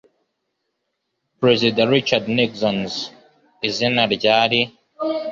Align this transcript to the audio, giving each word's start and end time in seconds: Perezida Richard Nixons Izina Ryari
Perezida 1.39 1.81
Richard 1.93 2.25
Nixons 2.37 2.93
Izina 3.67 4.01
Ryari 4.13 4.61